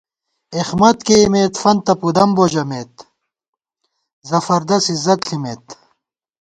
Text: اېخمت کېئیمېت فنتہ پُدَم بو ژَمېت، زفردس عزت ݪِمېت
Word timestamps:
اېخمت 0.57 0.97
کېئیمېت 1.07 1.53
فنتہ 1.61 1.93
پُدَم 1.99 2.29
بو 2.35 2.45
ژَمېت، 2.51 2.93
زفردس 4.29 4.85
عزت 4.93 5.19
ݪِمېت 5.27 5.65